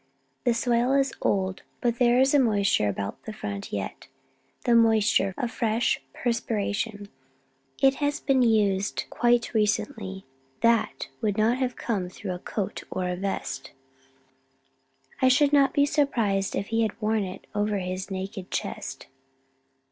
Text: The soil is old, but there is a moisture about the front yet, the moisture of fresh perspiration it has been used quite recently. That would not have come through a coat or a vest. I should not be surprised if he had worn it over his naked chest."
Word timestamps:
The 0.45 0.55
soil 0.55 0.93
is 0.93 1.13
old, 1.21 1.61
but 1.79 1.99
there 1.99 2.19
is 2.19 2.33
a 2.33 2.39
moisture 2.39 2.89
about 2.89 3.21
the 3.25 3.33
front 3.33 3.71
yet, 3.71 4.07
the 4.65 4.73
moisture 4.73 5.31
of 5.37 5.51
fresh 5.51 6.01
perspiration 6.11 7.07
it 7.83 7.93
has 8.01 8.19
been 8.19 8.41
used 8.41 9.03
quite 9.11 9.53
recently. 9.53 10.25
That 10.61 11.09
would 11.21 11.37
not 11.37 11.57
have 11.59 11.75
come 11.75 12.09
through 12.09 12.33
a 12.33 12.39
coat 12.39 12.83
or 12.89 13.07
a 13.09 13.15
vest. 13.15 13.73
I 15.21 15.27
should 15.27 15.53
not 15.53 15.71
be 15.71 15.85
surprised 15.85 16.55
if 16.55 16.69
he 16.69 16.81
had 16.81 16.99
worn 16.99 17.23
it 17.23 17.45
over 17.53 17.77
his 17.77 18.09
naked 18.09 18.49
chest." 18.49 19.05